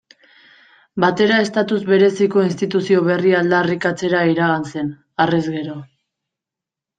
Batera 1.03 1.35
estatus 1.47 1.81
bereziko 1.89 2.45
instituzio 2.45 3.03
berria 3.09 3.37
aldarrikatzera 3.41 4.23
iragan 4.33 4.67
zen, 4.73 4.91
harrez 5.27 5.43
gero. 5.59 5.77